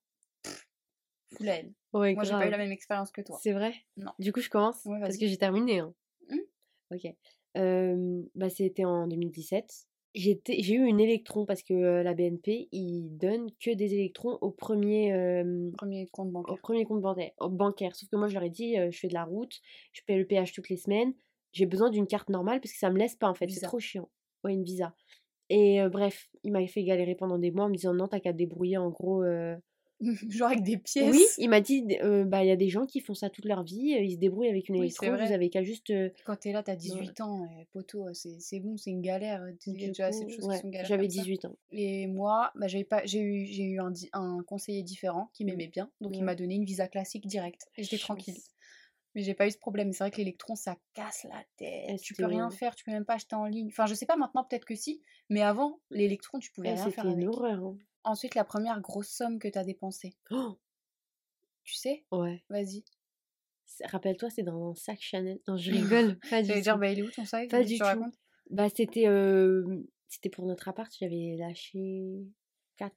[1.41, 1.73] la haine.
[1.93, 3.39] ouais, Moi, j'ai pas eu la même expérience que toi.
[3.43, 3.75] C'est vrai?
[3.97, 4.13] Non.
[4.19, 5.79] Du coup, je commence Ouais, parce que j'ai terminé.
[5.81, 5.95] hein.
[6.29, 6.37] Hmm.
[6.95, 7.07] Ok.
[7.57, 9.87] Euh, bah, c'était en 2017.
[10.15, 14.37] J'étais, j'ai eu une électron parce que euh, la BNP, ils donnent que des électrons
[14.43, 16.59] au premier, euh, Premier compte au bancaire.
[16.61, 17.97] premier compte bancaire, au bancaire.
[17.97, 19.61] Sauf que moi, je leur ai dit, je fais de la route,
[19.93, 21.15] je paye le péage toutes les semaines,
[21.53, 23.81] j'ai besoin d'une carte normale parce que ça me laisse pas en fait, c'est trop
[23.81, 24.11] chiant.
[24.45, 24.95] Ouais, une visa.
[25.49, 28.33] Et bref, il m'avait fait galérer pendant des mois en me disant non, t'as qu'à
[28.33, 29.23] débrouiller en gros.
[30.31, 31.13] Genre avec des pièces.
[31.13, 33.45] oui, il m'a dit, euh, bah il y a des gens qui font ça toute
[33.45, 35.91] leur vie, ils se débrouillent avec une Oui, c'est électron, vous avez qu'à juste.
[35.91, 39.47] euh, Quand t'es là, t'as 18 ans, euh, poteau, c'est bon, c'est une galère.
[39.67, 40.89] Il y a du déjà assez de coup, choses ouais, qui sont galères.
[40.89, 41.23] j'avais comme ça.
[41.23, 41.57] 18 ans.
[41.71, 45.91] Et moi, bah, pas, j'ai eu, j'ai eu un, un conseiller différent qui m'aimait bien,
[46.01, 46.27] donc il Ouais.
[46.27, 47.63] m'a donné une visa classique directe.
[47.77, 48.35] Et j'étais tranquille.
[49.15, 49.93] Mais j'ai pas eu ce problème.
[49.93, 51.85] C'est vrai que l'électron, ça casse la tête.
[51.89, 53.69] Eh, tu c'était peux rien faire, tu peux même pas acheter en ligne.
[53.69, 55.03] Enfin, je sais pas maintenant, peut-être que si.
[55.29, 57.29] Mais avant, l'électron, tu pouvais Eh, rien C'était faire une avec.
[57.29, 57.59] horreur.
[57.65, 57.79] hein.
[58.05, 60.15] Ensuite, la première grosse somme que t'as dépensée.
[60.31, 60.59] Oh,
[61.65, 62.05] Tu sais?
[62.11, 62.43] Ouais.
[62.49, 62.85] Vas-y.
[63.85, 65.41] Rappelle-toi, c'est dans un sac Chanel.
[65.49, 66.19] Non, je rigole.
[66.31, 67.49] Pas du dire, bah, il est où ton sac?
[67.51, 67.85] Pas du tu tout.
[67.85, 68.15] racontes
[68.51, 72.27] Bah, c'était euh, c'était pour notre appart, j'avais lâché
[72.77, 72.93] 4...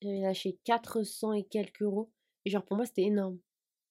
[0.00, 2.10] j'avais lâché 400 et quelques euros.
[2.44, 3.38] Et genre, pour moi, c'était énorme.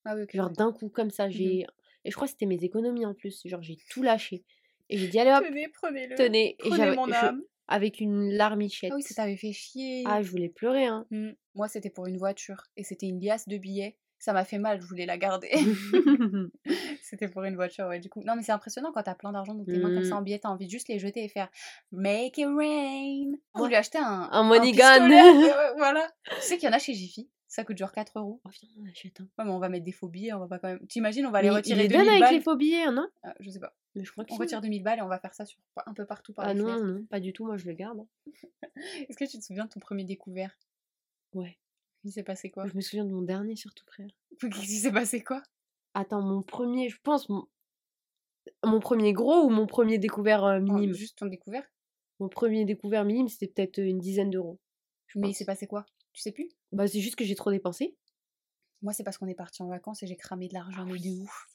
[0.06, 0.36] Ah oui, ok.
[0.36, 0.54] Genre, ouais.
[0.54, 1.32] d'un coup, comme ça, Mhm.
[1.32, 1.66] j'ai.
[2.06, 3.42] Et je crois que c'était mes économies en plus.
[3.46, 4.44] Genre, j'ai tout lâché.
[4.90, 6.16] Et j'ai dit, allez hop, Tenez, prenez-le.
[6.16, 6.56] tenez.
[6.66, 7.44] Et Prenez mon âme.
[7.72, 8.92] Avec une larmichette.
[8.92, 10.04] Ah oui, ça t'avait fait chier.
[10.08, 11.06] Ah, je voulais pleurer, hein.
[11.12, 11.30] Mm.
[11.56, 12.64] Moi, c'était pour une voiture.
[12.76, 13.96] Et c'était une liasse de billets.
[14.18, 15.50] Ça m'a fait mal, je voulais la garder.
[17.02, 18.22] c'était pour une voiture, ouais, du coup.
[18.26, 20.18] Non, mais c'est impressionnant quand t'as plein d'argent dans tes mains comme ça Mm.
[20.18, 21.50] en billets, t'as envie de juste les jeter et faire
[21.92, 23.32] Make it rain.
[23.56, 23.68] Ouais.
[23.70, 25.40] lui achetez un, Un money pistolet, gun.
[25.42, 26.08] ouais, voilà.
[26.36, 27.30] Tu sais qu'il y en a chez Jiffy.
[27.52, 28.40] Ça coûte genre 4 euros.
[28.46, 29.24] Oh, viens, on achète un.
[29.24, 30.86] Ouais, mais on va mettre des faux billets, on va pas quand même.
[30.88, 32.34] T'imagines, on va Mais les il retirer les 2000 donne avec balles.
[32.36, 33.08] les faux billets, hein, non?
[33.24, 33.76] Ah, je sais pas.
[33.96, 35.94] Mais je crois que On retire 2000 balles et on va faire ça sur un
[35.96, 36.84] peu partout par Ah non, fenêtres.
[36.86, 37.46] non, pas du tout.
[37.46, 38.00] Moi, je le garde.
[38.00, 38.08] hein.
[39.10, 40.56] Est-ce que tu te souviens de ton premier découvert?
[41.34, 41.58] Ouais.
[42.04, 42.68] Il s'est passé quoi?
[42.68, 44.08] Je me souviens de mon dernier, surtout, frère.
[44.40, 45.42] Qu'est-ce qui s'est passé quoi?
[45.96, 47.48] Attends, mon premier, je pense, mon,
[48.64, 50.94] mon premier gros ou mon premier découvert euh, Oh, minime?
[50.94, 51.66] Juste ton découvert?
[52.20, 54.60] Mon premier découvert minime, c'était peut-être euh, une dizaine d'euros.
[55.16, 55.38] Mais il pense.
[55.40, 55.86] s'est passé quoi?
[56.14, 56.48] Tu sais plus?
[56.72, 57.96] Bah, c'est juste que j'ai trop dépensé.
[58.82, 61.00] Moi, c'est parce qu'on est parti en vacances et j'ai cramé de l'argent, Ah mais
[61.00, 61.48] de ouf.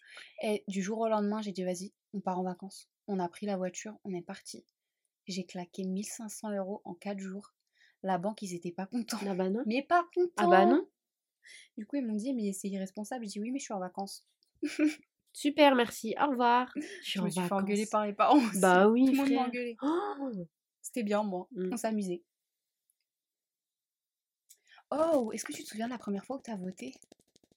[0.42, 2.88] Et du jour au lendemain, j'ai dit, vas-y, on part en vacances.
[3.06, 4.64] On a pris la voiture, on est parti.
[5.26, 7.54] J'ai claqué 1500 euros en 4 jours.
[8.02, 9.16] La banque, ils étaient pas contents.
[9.26, 9.62] Ah bah non.
[9.66, 10.86] Mais pas contents Ah bah non.
[11.78, 13.24] Du coup, ils m'ont dit, mais c'est irresponsable.
[13.24, 14.26] J'ai dit, oui, mais je suis en vacances.
[15.32, 16.14] Super, merci.
[16.22, 16.70] Au revoir.
[16.76, 17.62] Je suis Je en me suis fait vacances.
[17.62, 18.60] engueuler par les parents aussi.
[18.60, 19.76] Bah oui, Tout le monde m'a engueulé.
[19.82, 20.30] Oh
[20.82, 21.48] C'était bien, moi.
[21.52, 21.72] Mm.
[21.72, 22.22] On s'amusait.
[24.90, 26.94] Oh, est-ce que tu te souviens de la première fois où t'as voté?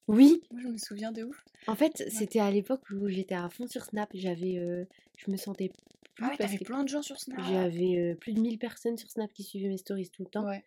[0.08, 1.44] Oui, Moi, je me souviens de ouf.
[1.68, 4.10] en fait, c'était à l'époque où j'étais à fond sur Snap.
[4.14, 4.86] J'avais, euh,
[5.18, 5.70] je me sentais
[6.16, 7.40] plus Ah ouais, t'avais que plein de gens sur Snap.
[7.50, 10.46] j'avais euh, plus de 1000 personnes sur Snap qui suivaient mes stories tout le temps.
[10.48, 10.64] Ouais.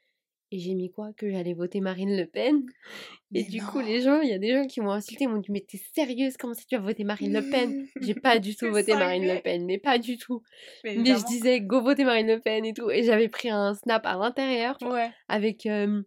[0.52, 1.12] Et j'ai mis quoi?
[1.16, 2.66] Que j'allais voter Marine Le Pen.
[3.34, 5.50] Et du coup, les gens, il y a des gens qui m'ont insulté, m'ont dit
[5.52, 6.36] Mais t'es sérieuse?
[6.36, 7.86] Comment ça tu vas voter Marine Le Pen?
[8.02, 9.40] J'ai pas du tout voté Marine Le.
[9.40, 10.42] Pen, mais pas du tout.
[10.84, 12.90] Mais Mais je disais Go voter Marine Le Pen et tout.
[12.90, 15.10] Et j'avais pris un snap à l'intérieur Ouais.
[15.28, 15.64] avec.
[15.66, 16.02] euh,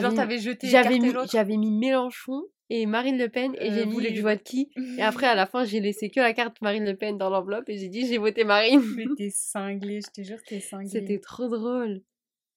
[0.00, 3.74] Genre, j'avais t'avais jeté j'avais mis, j'avais mis Mélenchon et Marine Le Pen et Euh,
[3.74, 4.22] j'ai mis votes.
[4.22, 7.18] vote qui Et après, à la fin, j'ai laissé que la carte Marine Le Pen
[7.18, 8.82] dans l'enveloppe et j'ai dit J'ai voté Marine.
[8.96, 10.88] Mais t'es cinglé, je te jure, t'es cinglé.
[10.90, 12.02] C'était trop drôle.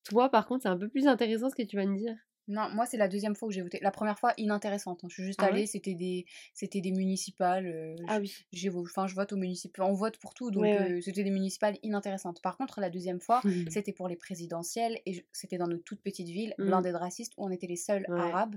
[0.07, 2.15] Toi, par contre, c'est un peu plus intéressant ce que tu vas me dire.
[2.47, 3.79] Non, moi, c'est la deuxième fois que j'ai voté.
[3.81, 5.03] La première fois, inintéressante.
[5.03, 5.07] hein.
[5.09, 5.51] Je suis juste Ah ouais?
[5.51, 7.65] allée, c'était des, c'était des municipales.
[7.65, 8.31] euh, Ah oui.
[8.53, 9.85] j'ai enfin, je vote aux municipales.
[9.85, 10.91] On vote pour tout, donc Ouais, ouais.
[10.93, 12.41] euh, c'était des municipales inintéressantes.
[12.41, 13.41] Par contre, la deuxième fois,
[13.79, 16.65] c'était pour les présidentielles et je- c'était dans notre toute petite ville, Mm.
[16.65, 18.55] blindée de racistes, où on était les seuls arabes.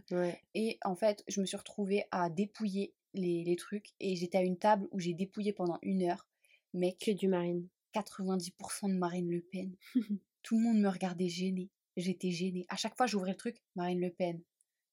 [0.54, 4.42] Et en fait, je me suis retrouvée à dépouiller les, les trucs et j'étais à
[4.42, 6.26] une table où j'ai dépouillé pendant une heure.
[6.74, 7.66] Mec, Que du Marine.
[7.94, 9.74] 90% de Marine Le Pen.
[10.42, 11.70] Tout le monde me regardait gênée.
[11.98, 12.64] J'étais gênée.
[12.68, 14.40] À chaque fois, j'ouvrais le truc, Marine Le Pen.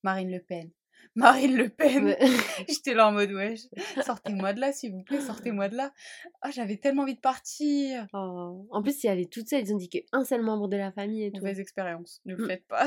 [0.02, 0.72] Marine Le Pen.
[1.16, 2.16] Marine Le Pen.
[2.70, 3.62] J'étais là en mode, wesh,
[4.06, 5.94] sortez-moi de là, s'il vous plaît, sortez-moi de là.
[6.42, 8.06] Ah, j'avais tellement envie de partir.
[8.14, 8.68] Oh.
[8.70, 10.92] En plus, si elle est toute seule, ils ont dit qu'un seul membre de la
[10.92, 11.40] famille et tout.
[11.40, 12.48] Mauvaise expérience, ne le Mm.
[12.48, 12.86] faites pas.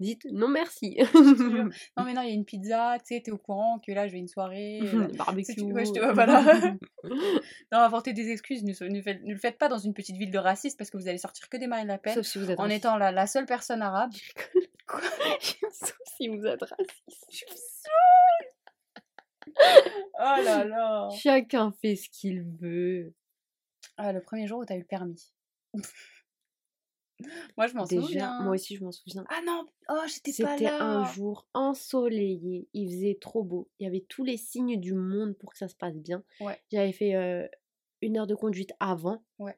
[0.00, 0.96] Dites non merci.
[1.14, 4.06] Non, mais non, il y a une pizza, tu sais, t'es au courant que là,
[4.06, 4.80] je vais une soirée.
[4.82, 5.54] euh, Barbecue.
[5.54, 6.76] tu- ouais, je te- voilà.
[7.72, 10.30] Non, inventez des excuses, ne, ne faites- ne le faites pas dans une petite ville
[10.30, 12.50] de racistes parce que vous allez sortir que des Marine Le Pen Sauf si vous
[12.50, 14.10] êtes en étant la, la seule personne arabe.
[14.88, 15.00] Quoi?
[15.72, 17.26] Sauf si vous êtes raciste.
[17.30, 17.46] Je suis
[20.20, 23.14] Oh là là Chacun fait ce qu'il veut.
[23.96, 25.32] Ah, le premier jour où t'as eu le permis.
[27.56, 28.40] Moi, je m'en souviens.
[28.42, 29.24] moi aussi, je m'en souviens.
[29.28, 33.68] Ah non Oh, j'étais pas C'était là un jour ensoleillé, il faisait trop beau.
[33.80, 36.22] Il y avait tous les signes du monde pour que ça se passe bien.
[36.40, 36.56] Ouais.
[36.70, 37.48] J'avais fait euh,
[38.02, 39.24] une heure de conduite avant.
[39.40, 39.56] Ouais.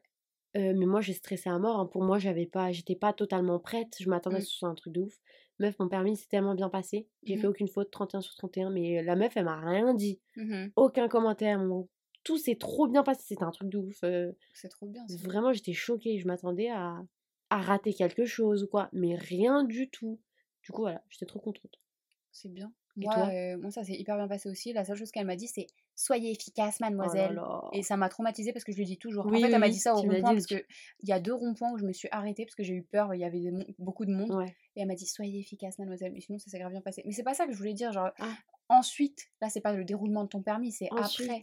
[0.57, 1.79] Euh, mais moi, j'ai stressé à mort.
[1.79, 1.85] hein.
[1.85, 3.95] Pour moi, j'avais pas, j'étais pas totalement prête.
[3.99, 4.41] Je m'attendais à Mm.
[4.41, 5.17] ce que ce soit un truc de ouf.
[5.59, 7.07] Meuf, mon permis s'est tellement bien passé.
[7.23, 7.51] J'ai fait Mhm.
[7.51, 8.69] aucune faute, 31 sur 31.
[8.69, 10.19] Mais la meuf, elle m'a rien dit.
[10.35, 10.71] Mhm.
[10.75, 11.59] Aucun commentaire.
[11.59, 11.89] mon-
[12.23, 13.23] Tout s'est trop bien passé.
[13.27, 14.03] C'était un truc de ouf.
[14.03, 15.15] euh, C'est trop bien ça.
[15.17, 16.19] Vraiment, j'étais choquée.
[16.19, 17.01] Je m'attendais à,
[17.49, 18.89] à rater quelque chose ou quoi.
[18.93, 20.19] Mais rien du tout.
[20.63, 21.79] Du coup, voilà, j'étais trop contente.
[22.31, 22.73] C'est bien.
[22.97, 23.27] Et Moi, toi?
[23.29, 24.73] euh, moi, ça s'est hyper bien passé aussi.
[24.73, 27.35] La seule chose qu'elle m'a dit, c'est Soyez efficace, Oh là mademoiselle.
[27.35, 27.61] là.
[27.73, 29.25] Et ça m'a traumatisée parce que je le dis toujours.
[29.25, 30.63] Oui, en fait, oui, elle m'a dit ça au rond-point parce qu'il
[31.03, 33.13] y a deux ronds-points où je me suis arrêtée parce que j'ai eu peur.
[33.13, 34.31] Il y avait des beaucoup de monde.
[34.31, 34.55] Ouais.
[34.75, 36.11] Et elle m'a dit Soyez efficace, mademoiselle.
[36.13, 37.03] Mais sinon, ça s'est grave bien passé.
[37.05, 37.91] Mais c'est pas ça que je voulais dire.
[37.91, 38.33] Genre, Ah.
[38.69, 41.41] ensuite, là, c'est pas le déroulement de ton permis, c'est après.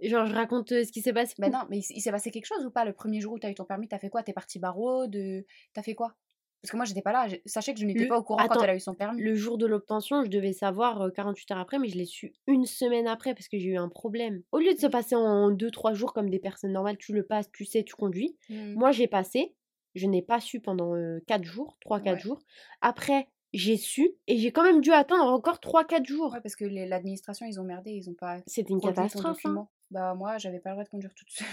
[0.00, 1.34] Genre, je raconte ce qui s'est passé?
[1.38, 2.84] Ben non, mais il, il s'est passé quelque chose ou pas?
[2.84, 4.22] Le premier jour où t'as eu ton permis T'as fait quoi?
[4.22, 5.44] T'es parti barreau de...
[5.72, 6.14] T'as fait quoi?
[6.62, 7.28] Parce que moi, j'étais pas là.
[7.46, 9.22] Sachez que je n'étais Le- pas au courant quand elle a eu son permis.
[9.22, 12.32] Le jour de l'obtention, je devais savoir euh, 48 heures après, mais je l'ai su
[12.48, 14.42] une semaine après parce que j'ai eu un problème.
[14.52, 17.50] Au lieu de se passer en 2-3 jours comme des personnes normales, tu le passes,
[17.52, 18.36] tu sais, tu conduis.
[18.48, 18.74] Hmm.
[18.74, 19.54] Moi, j'ai passé,
[19.94, 20.94] je n'ai pas su pendant
[21.28, 22.18] 4 jours, 3-4 Ouais.
[22.18, 22.40] jours.
[22.80, 26.32] Après, j'ai su et j'ai quand même dû attendre encore 3-4 jours.
[26.32, 29.46] Ouais, parce que l'administration, ils ont merdé, ils ont pas C'était une catastrophe.
[29.46, 29.68] hein.
[29.90, 31.46] Bah moi, j'avais pas le droit de conduire toute seule.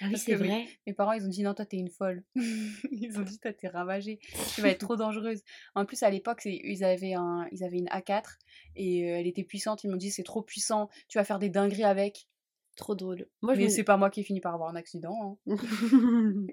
[0.00, 0.66] Ah oui, c'est mes- vrai.
[0.86, 2.22] Mes parents, ils ont dit non, toi, t'es une folle.
[2.90, 4.18] ils ont dit, toi, t'es ravagée.
[4.54, 5.42] Tu vas être trop dangereuse.
[5.74, 8.38] En plus, à l'époque, ils avaient, un, ils avaient une A4
[8.76, 9.84] et euh, elle était puissante.
[9.84, 12.28] Ils m'ont dit, c'est trop puissant, tu vas faire des dingueries avec.
[12.76, 13.26] Trop drôle.
[13.40, 15.38] Moi, je Mais me- c'est pas moi qui ai fini par avoir un accident.
[15.46, 15.56] hein.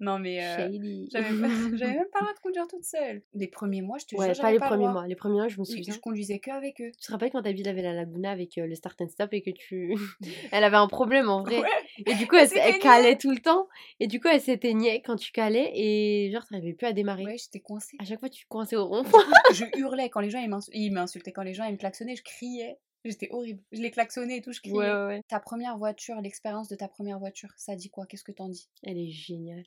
[0.00, 0.68] Non, mais euh,
[1.12, 3.22] j'avais même pas le droit de conduire toute seule.
[3.34, 5.06] Les premiers mois, je te Ouais, jure, pas les pas premiers mois.
[5.06, 5.92] Les premiers mois, je me souviens.
[5.92, 6.90] Je conduisais que avec eux.
[6.98, 9.42] Tu te rappelles quand ville avait la Laguna avec euh, le start and stop et
[9.42, 9.94] que tu.
[10.52, 11.58] elle avait un problème en vrai.
[11.58, 11.68] Ouais.
[12.06, 13.68] Et du coup, elle, calait tout le temps.
[14.00, 17.24] Et du coup, elle s'éteignait quand tu calais et genre, t'arrivais plus à démarrer.
[17.24, 17.96] Ouais, j'étais coincée.
[18.00, 19.04] À chaque fois, tu coinçais au rond.
[19.52, 20.40] je hurlais quand les gens
[20.72, 22.78] ils m'insultaient, quand les gens ils me klaxonnaient, je criais.
[23.04, 23.62] J'étais horrible.
[23.72, 24.74] Je les klaxonnais et tout, je criais.
[24.74, 25.22] Ouais, ouais, ouais.
[25.28, 28.06] Ta première voiture, l'expérience de ta première voiture, ça dit quoi?
[28.06, 28.68] Qu'est-ce que t'en dis?
[28.82, 29.64] Elle est géniale.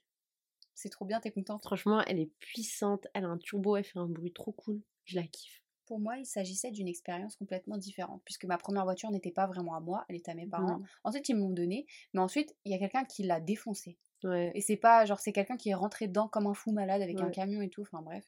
[0.73, 1.63] C'est trop bien, t'es contente?
[1.63, 3.07] Franchement, elle est puissante.
[3.13, 4.81] Elle a un turbo, elle fait un bruit trop cool.
[5.05, 5.63] Je la kiffe.
[5.85, 9.75] Pour moi, il s'agissait d'une expérience complètement différente, puisque ma première voiture n'était pas vraiment
[9.75, 10.79] à moi, elle était à mes parents.
[11.03, 13.97] Ensuite, ils me l'ont donnée, mais ensuite, il y a quelqu'un qui l'a défoncée.
[14.23, 14.51] Ouais.
[14.55, 17.19] Et c'est pas genre, c'est quelqu'un qui est rentré dedans comme un fou malade avec
[17.19, 18.23] un camion et tout, enfin bref.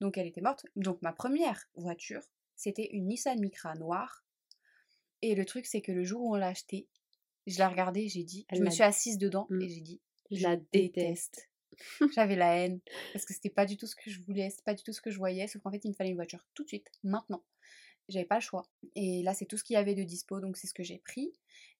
[0.00, 0.64] Donc elle était morte.
[0.76, 2.22] Donc ma première voiture,
[2.56, 4.24] c'était une Nissan Micra noire.
[5.22, 6.88] Et le truc, c'est que le jour où on l'a achetée,
[7.46, 9.62] je l'ai regardée, j'ai dit, Elle je me suis assise dedans Mm.
[9.62, 11.48] et j'ai dit, Je la déteste.
[12.14, 12.80] J'avais la haine
[13.12, 15.00] parce que c'était pas du tout ce que je voulais, c'était pas du tout ce
[15.00, 17.42] que je voyais, sauf qu'en fait il me fallait une voiture tout de suite, maintenant.
[18.08, 18.68] J'avais pas le choix.
[18.94, 20.98] Et là c'est tout ce qu'il y avait de dispo, donc c'est ce que j'ai
[20.98, 21.32] pris.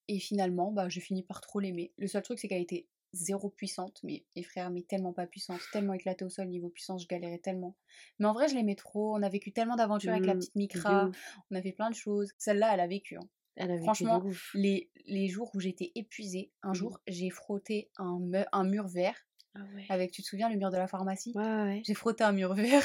[0.08, 1.92] Et finalement, bah, j'ai fini par trop l'aimer.
[1.98, 5.60] Le seul truc c'est qu'elle était zéro puissante, mais mes frères, mais tellement pas puissante,
[5.72, 7.76] tellement éclatée au sol niveau puissance, je galérais tellement.
[8.18, 10.56] Mais en vrai je l'aimais trop, on a vécu tellement d'aventures avec la Mm, petite
[10.56, 11.10] Micra,
[11.50, 12.32] on a fait plein de choses.
[12.38, 13.16] Celle-là elle a vécu.
[13.16, 13.28] hein.
[13.56, 14.24] Elle a Franchement.
[14.54, 16.74] Les, les jours où j'étais épuisée, un Mhm.
[16.74, 19.16] jour j'ai frotté un, me- un mur vert
[19.54, 19.88] Ah ouais.
[19.88, 21.34] avec, tu te souviens, le mur de la pharmacie?
[21.34, 21.84] Ouais, ouais, ouais.
[21.84, 22.84] J'ai frotté un mur vert.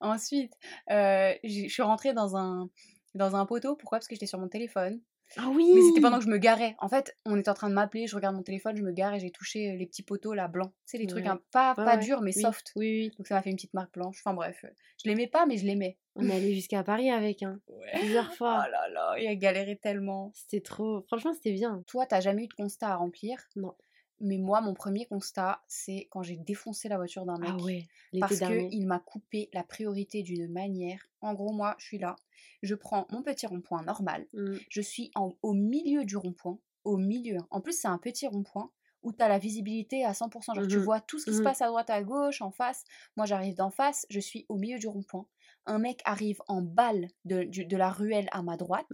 [0.00, 0.54] Ensuite,
[0.90, 2.70] euh, je suis rentrée dans un,
[3.14, 3.76] dans un poteau.
[3.76, 3.98] Pourquoi?
[3.98, 5.00] Parce que j'étais sur mon téléphone.
[5.36, 6.76] Ah oui Mais c'était pendant que je me garais.
[6.78, 9.14] En fait, on était en train de m'appeler, je regarde mon téléphone, je me gare
[9.14, 10.70] et j'ai touché euh, les petits poteaux là blancs.
[10.86, 11.98] Tu sais, les trucs pas, Ouais, pas ouais.
[11.98, 12.72] durs mais Oui, soft.
[12.76, 13.12] Oui, oui.
[13.18, 14.18] Donc ça m'a fait une petite marque blanche.
[14.24, 14.68] Enfin bref, euh,
[15.02, 15.96] je l'aimais pas mais je l'aimais.
[16.16, 17.60] On est allé jusqu'à Paris avec, hein.
[17.94, 18.68] Plusieurs Oh fois.
[18.68, 20.30] là là, il a galéré tellement.
[20.34, 21.02] C'était trop.
[21.08, 21.82] Franchement, c'était bien.
[21.88, 23.36] Toi, t'as jamais eu de constat à remplir?
[23.56, 23.74] Non.
[24.20, 27.50] Mais moi, mon premier constat, c'est quand j'ai défoncé la voiture d'un mec.
[27.52, 27.82] Ah ouais.
[28.20, 31.00] Parce qu'il m'a coupé la priorité d'une manière.
[31.20, 32.14] En gros, moi, je suis là,
[32.64, 34.56] je prends mon petit rond-point normal, Mm.
[34.68, 37.38] je suis en- au milieu du rond-point, au milieu.
[37.50, 38.70] En plus, c'est un petit rond-point
[39.02, 40.82] où tu as la visibilité à 100%, genre tu Mhm.
[40.84, 41.44] vois tout ce qui se Mhm.
[41.44, 42.84] passe à droite, à gauche, en face.
[43.16, 45.26] Moi, j'arrive d'en face, je suis au milieu du rond-point.
[45.66, 48.86] Un mec arrive en balle de, du- de la ruelle à ma droite.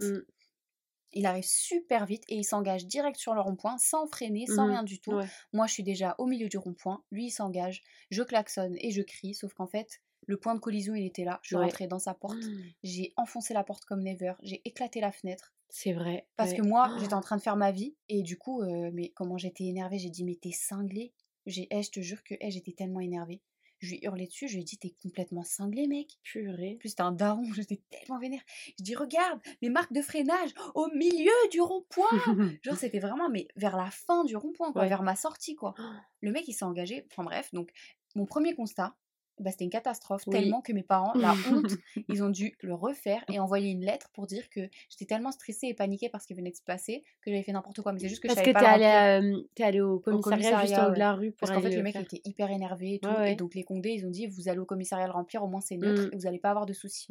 [1.13, 4.83] Il arrive super vite et il s'engage direct sur le rond-point sans freiner, sans rien
[4.83, 5.11] du tout.
[5.13, 5.25] Ouais.
[5.51, 7.03] Moi, je suis déjà au milieu du rond-point.
[7.11, 7.83] Lui, il s'engage.
[8.11, 9.33] Je klaxonne et je crie.
[9.33, 11.39] Sauf qu'en fait, Le point de collision, il était là.
[11.43, 11.63] Je suis Ouais.
[11.63, 12.37] rentrée dans sa porte.
[12.83, 14.33] J'ai enfoncé la porte comme never.
[14.43, 15.53] J'ai éclaté la fenêtre.
[15.69, 16.27] C'est vrai.
[16.35, 16.57] Parce ouais.
[16.57, 17.95] que moi, j'étais en train de faire ma vie.
[18.09, 21.13] Et du coup, euh, mais comment j'étais énervée, j'ai dit, mais t'es cinglé.
[21.45, 23.41] J'ai, eh, je te jure que eh, j'étais tellement énervée.
[23.79, 26.19] Je lui ai hurlé dessus, je lui ai dit, t'es complètement cinglé, mec.
[26.21, 26.73] Purée.
[26.75, 28.41] En plus, c'était un daron, j'étais tellement vénère.
[28.77, 32.05] Je dis, regarde, mes marques de freinage au milieu du rond-point.
[32.63, 34.87] Genre, c'était vraiment, mais vers la fin du rond-point, quoi, Ouais.
[34.89, 35.73] vers ma sortie, quoi.
[36.19, 37.07] Le mec, il s'est engagé.
[37.11, 37.71] Enfin, bref, donc,
[38.13, 38.93] mon premier constat,
[39.41, 40.31] bah, c'était une catastrophe, Oui.
[40.37, 41.65] tellement que mes parents, la honte,
[42.09, 45.67] ils ont dû le refaire et envoyer une lettre pour dire que j'étais tellement stressée
[45.67, 47.91] et paniquée parce qu'il venait de se passer que j'avais fait n'importe quoi.
[47.93, 48.87] Mais c'est juste que Parce je que savais t'es pas remplir.
[48.87, 51.61] à, euh, t'es allé au commissariat, juste en haut de la rue pour Parce qu'en
[51.61, 52.01] fait, le mec faire.
[52.03, 53.09] était hyper énervé et tout.
[53.09, 53.31] Ouais, ouais.
[53.33, 55.61] Et donc, les condés, ils ont dit, vous allez au commissariat le remplir, au moins
[55.61, 56.09] c'est neutre Mm.
[56.13, 57.07] et vous n'allez pas avoir de soucis.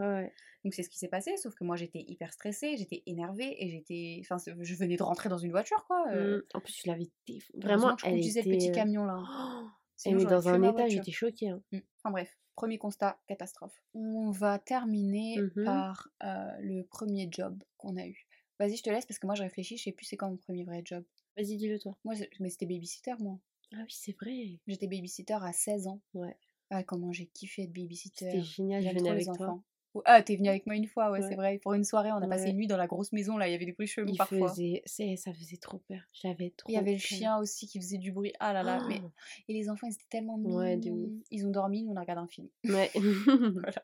[0.62, 3.70] Donc c'est ce qui s'est passé, sauf que moi j'étais hyper stressée, j'étais énervée et
[3.70, 6.04] j'étais, enfin je venais de rentrer dans une voiture quoi.
[6.12, 6.42] euh, Mm.
[6.54, 7.08] En plus, tu l'avais
[7.54, 8.50] Vraiment, que je elle conduisais était...
[8.50, 9.22] le petit euh, camion là.
[9.62, 9.66] oh,
[10.02, 11.48] Sinon, dans un état, j'étais choquée.
[11.50, 11.62] hein.
[11.72, 11.78] Mm.
[11.98, 13.82] Enfin bref, premier constat, catastrophe.
[13.94, 15.64] On va terminer Mhm.
[15.64, 18.26] par euh, le premier job qu'on a eu.
[18.58, 20.36] Vas-y, je te laisse parce que moi je réfléchis, je sais plus c'est quand mon
[20.36, 21.04] premier vrai job.
[21.36, 21.96] Vas-y, dis-le toi.
[22.04, 23.38] Moi, mais c'était babysitter moi.
[23.72, 24.58] Ah oui, c'est vrai.
[24.66, 26.00] J'étais babysitter à 16 ans.
[26.14, 26.36] Ouais.
[26.70, 28.30] Ah comment j'ai kiffé être babysitter.
[28.30, 29.62] C'était génial, je venais avec les toi.
[30.04, 31.28] Ah, t'es venu avec moi une fois, ouais, Ouais.
[31.28, 31.58] c'est vrai.
[31.58, 33.54] Pour une soirée, on a passé une nuit dans la grosse maison, là, il y
[33.54, 34.48] avait des bruits chelous parfois.
[34.48, 34.82] faisait...
[34.86, 36.00] Ça faisait trop peur.
[36.12, 38.32] J'avais trop Il y avait le chien aussi qui faisait du bruit.
[38.38, 39.00] Ah là là, mais...
[39.04, 39.10] Oh.
[39.48, 40.58] Et les enfants, ils étaient tellement mignons.
[40.58, 40.92] Ouais, de.
[41.30, 42.48] Ils ont dormi, nous, on a regardé un film.
[42.64, 42.90] Ouais.
[42.94, 43.82] voilà.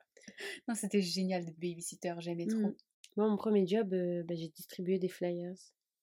[0.69, 2.59] Non, c'était génial d'être babysitter, j'aimais trop.
[2.59, 2.75] Mm.
[3.17, 5.55] Moi, mon premier job, euh, bah, j'ai distribué des flyers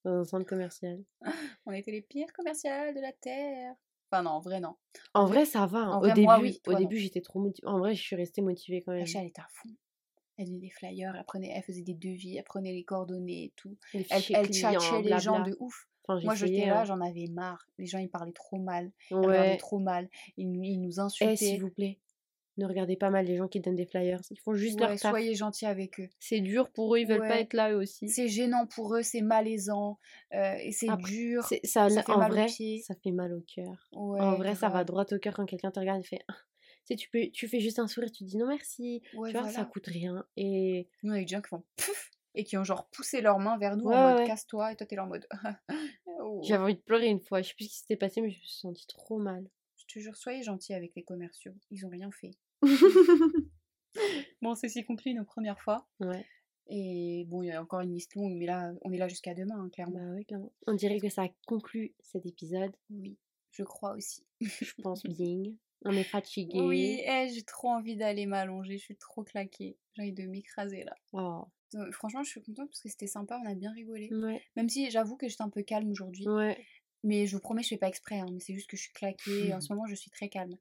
[0.04, 1.02] dans un centre commercial.
[1.66, 3.74] On était les pires commerciales de la Terre.
[4.12, 4.76] Enfin, non, en vrai, non.
[5.14, 5.80] En vrai, ça va.
[5.80, 5.98] hein.
[5.98, 7.68] Au vrai, début, moi, oui, au toi, début j'étais trop motivée.
[7.68, 9.02] En vrai, je suis restée motivée quand même.
[9.02, 9.70] Aïcha, elle était à fond.
[10.38, 13.54] Elle donnait des flyers, elle, prenait, elle faisait des devis, elle prenait les coordonnées et
[13.56, 13.78] tout.
[13.94, 15.88] Elle, elle tchatchait les gens de ouf.
[16.08, 16.86] Enfin, Moi, j'étais là, hein.
[16.86, 17.66] j'en avais marre.
[17.78, 18.92] Les gens, ils parlaient trop mal.
[19.12, 19.58] Ils Ouais.
[19.58, 20.10] trop mal.
[20.36, 21.58] Ils, nous- ils nous Eh, s'il insultaient.
[21.60, 22.00] vous plaît,
[22.58, 24.20] ne regardez pas mal les gens qui donnent des flyers.
[24.30, 25.12] Ils font juste Ouais, leur taf.
[25.12, 26.10] soyez gentils avec eux.
[26.20, 28.10] C'est dur pour eux, ils veulent pas être là eux aussi.
[28.10, 29.98] C'est gênant pour eux, c'est malaisant,
[30.34, 31.44] euh, et c'est dur.
[31.64, 32.82] Ça, ça fait en mal vrai, pieds.
[32.82, 33.88] ça fait mal au cœur.
[33.94, 36.22] Ouais, en vrai, ça va droit au cœur quand quelqu'un te regarde et fait.
[36.86, 39.02] Tu sais, tu, peux, tu fais juste un sourire, tu dis non merci.
[39.14, 39.66] Ouais, tu vois, ça voilà.
[39.66, 40.26] coûte rien.
[40.36, 43.22] Et Nous, on a eu des gens qui font pouf et qui ont genre poussé
[43.22, 44.28] leurs mains vers nous Ouais, en mode ouais.
[44.28, 45.28] casse-toi, et toi t'es là en mode.
[46.26, 46.42] Oh.
[46.44, 47.42] j'avais envie de pleurer une fois.
[47.42, 49.46] Je sais plus ce qui s'était passé, mais je me suis sentie trop mal.
[49.76, 51.54] Je te jure, soyez gentils avec les commerciaux.
[51.70, 52.32] Ils ont rien fait.
[54.42, 55.88] Bon, ceci conclut nos premières fois.
[56.00, 56.26] ouais,
[56.68, 59.34] Et bon, il y a encore une liste longue, mais là, on est là jusqu'à
[59.34, 60.00] demain, hein, clairement.
[60.00, 60.52] bah oui, clairement.
[60.68, 62.72] On dirait que ça conclut cet épisode.
[62.90, 63.18] Oui,
[63.52, 64.26] je crois aussi.
[64.42, 65.44] Je pense bien.
[65.86, 66.60] On est fatigué.
[66.62, 69.78] Oui, eh, j'ai trop envie d'aller m'allonger, je suis trop claquée.
[69.94, 70.96] J'ai envie de m'écraser là.
[71.14, 74.10] Oh, Donc, franchement, je suis contente parce que c'était sympa, on a bien rigolé.
[74.14, 76.28] ouais, Même si j'avoue que j'étais un peu calme aujourd'hui.
[76.28, 76.58] ouais.
[77.06, 78.94] Mais je vous promets, je fais pas exprès, hein, mais c'est juste que je suis
[78.94, 79.48] claquée.
[79.48, 80.56] et en ce moment, je suis très calme.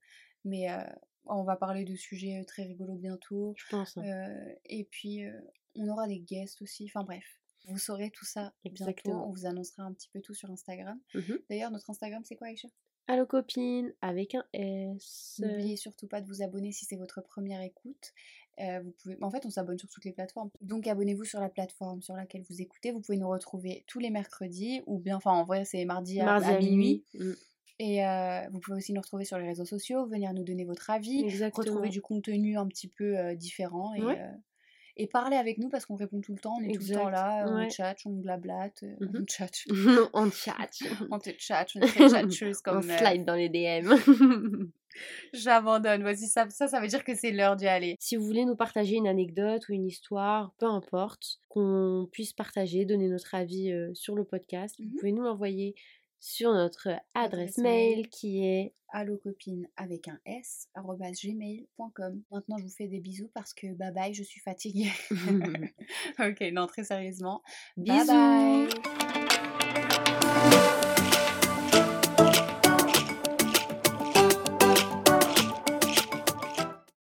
[0.45, 0.83] Mais euh,
[1.27, 3.55] on va parler de sujets euh, très rigolos bientôt.
[3.57, 3.97] Je pense.
[3.97, 4.03] hein.
[4.05, 5.41] Euh, et puis, euh,
[5.77, 6.87] on aura des guests aussi.
[6.87, 7.25] Enfin bref,
[7.69, 8.91] vous saurez tout ça bientôt.
[8.91, 9.29] Exactement.
[9.29, 10.99] On vous annoncera un petit peu tout sur Instagram.
[11.15, 11.39] Mhm.
[11.49, 12.67] D'ailleurs, notre Instagram, c'est quoi, Aïcha?
[13.09, 15.41] Allo copine avec un S.
[15.41, 18.12] N'oubliez surtout pas de vous abonner si c'est votre première écoute.
[18.61, 19.19] Euh, vous pouvez...
[19.23, 20.51] En fait, on s'abonne sur toutes les plateformes.
[20.61, 22.93] Donc, abonnez-vous sur la plateforme sur laquelle vous écoutez.
[22.93, 26.25] Vous pouvez nous retrouver tous les mercredis, ou bien, enfin, en vrai, c'est mardi à,
[26.25, 27.05] Mardi à minuit.
[27.15, 27.33] Mm,
[27.81, 30.91] Et euh, vous pouvez aussi nous retrouver sur les réseaux sociaux, venir nous donner votre
[30.91, 31.65] avis, Exactement.
[31.65, 34.21] retrouver du contenu un petit peu euh, différent et, Ouais.
[34.97, 37.09] Et parler avec nous parce qu'on répond tout le temps, on est tout le temps
[37.09, 39.25] Exact, là, on tchatche, on blablate, euh, on Mhm.
[39.27, 39.67] tchatche,
[40.15, 40.57] on chat.
[41.11, 43.93] on te tchatche, on est on comme euh, slide dans les DM.
[45.33, 47.97] J'abandonne, voici ça, ça, ça veut dire que c'est l'heure d'y aller.
[47.99, 52.85] si vous voulez nous partager une anecdote ou une histoire, peu importe, qu'on puisse partager,
[52.85, 55.75] donner notre avis euh, sur le podcast, vous pouvez nous l'envoyer
[56.23, 58.09] sur notre adresse Adresse mail mail.
[58.09, 62.23] qui est Allo copine avec un s gmail.com.
[62.31, 64.93] Maintenant, je vous fais des bisous parce que bye bye, je suis fatiguée.
[66.21, 67.43] ok, non, très sérieusement.
[67.77, 68.13] Bye bisous.
[68.13, 68.99] bye.